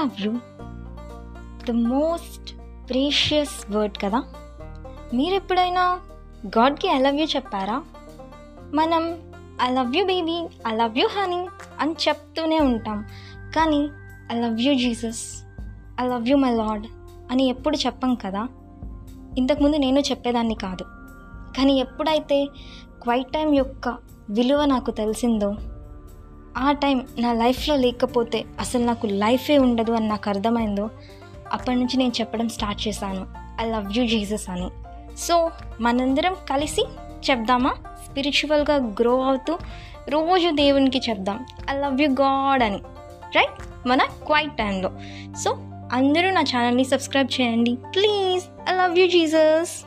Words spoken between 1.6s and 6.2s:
the most precious word కదా. మీరు ఎప్పుడైనా